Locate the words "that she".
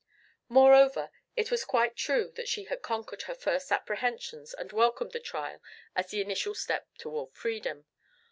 2.31-2.63